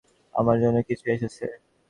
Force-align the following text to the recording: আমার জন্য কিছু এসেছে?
আমার 0.33 0.57
জন্য 0.63 0.77
কিছু 0.89 1.05
এসেছে? 1.15 1.45